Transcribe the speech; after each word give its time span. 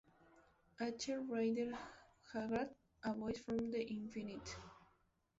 H. 0.79 1.09
Rider 1.29 1.71
Haggard: 2.33 2.73
A 3.03 3.13
Voice 3.13 3.37
from 3.37 3.69
the 3.69 3.83
Infinite. 3.87 4.57